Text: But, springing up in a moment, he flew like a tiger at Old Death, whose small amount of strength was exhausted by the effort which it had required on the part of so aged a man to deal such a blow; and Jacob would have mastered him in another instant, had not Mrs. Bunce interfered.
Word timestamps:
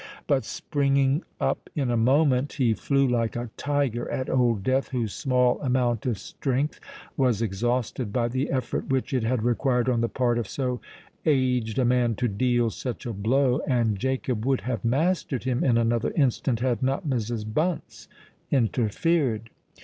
But, 0.25 0.45
springing 0.45 1.21
up 1.39 1.69
in 1.75 1.91
a 1.91 1.95
moment, 1.95 2.53
he 2.53 2.73
flew 2.73 3.07
like 3.07 3.35
a 3.35 3.51
tiger 3.55 4.09
at 4.09 4.31
Old 4.31 4.63
Death, 4.63 4.87
whose 4.87 5.13
small 5.13 5.61
amount 5.61 6.07
of 6.07 6.17
strength 6.17 6.79
was 7.15 7.39
exhausted 7.39 8.11
by 8.11 8.27
the 8.27 8.49
effort 8.49 8.87
which 8.89 9.13
it 9.13 9.21
had 9.21 9.43
required 9.43 9.87
on 9.87 10.01
the 10.01 10.09
part 10.09 10.39
of 10.39 10.47
so 10.47 10.81
aged 11.23 11.77
a 11.77 11.85
man 11.85 12.15
to 12.15 12.27
deal 12.27 12.71
such 12.71 13.05
a 13.05 13.13
blow; 13.13 13.61
and 13.67 13.99
Jacob 13.99 14.43
would 14.43 14.61
have 14.61 14.83
mastered 14.83 15.43
him 15.43 15.63
in 15.63 15.77
another 15.77 16.09
instant, 16.15 16.61
had 16.61 16.81
not 16.81 17.05
Mrs. 17.07 17.45
Bunce 17.53 18.07
interfered. 18.49 19.51